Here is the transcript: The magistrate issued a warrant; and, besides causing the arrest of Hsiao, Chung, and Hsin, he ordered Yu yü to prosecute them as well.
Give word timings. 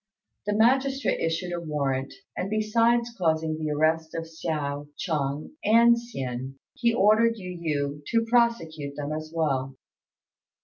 The 0.47 0.55
magistrate 0.55 1.19
issued 1.19 1.53
a 1.53 1.59
warrant; 1.61 2.11
and, 2.35 2.49
besides 2.49 3.13
causing 3.15 3.55
the 3.59 3.69
arrest 3.69 4.15
of 4.15 4.23
Hsiao, 4.25 4.87
Chung, 4.97 5.51
and 5.63 5.95
Hsin, 5.95 6.55
he 6.73 6.91
ordered 6.91 7.37
Yu 7.37 7.55
yü 7.59 8.01
to 8.07 8.25
prosecute 8.25 8.95
them 8.95 9.11
as 9.13 9.31
well. 9.31 9.75